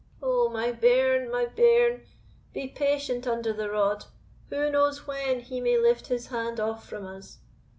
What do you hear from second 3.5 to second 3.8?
the